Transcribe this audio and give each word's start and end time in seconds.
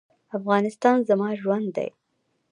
افغانستان 0.37 0.97
زما 1.09 1.29
ژوند 1.41 1.67
دی 1.75 1.89